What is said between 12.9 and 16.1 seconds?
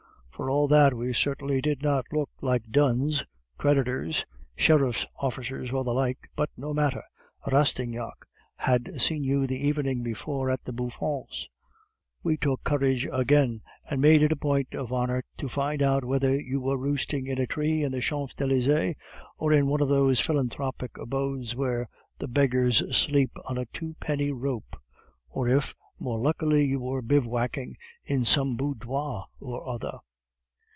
again, and made it a point of honor to find out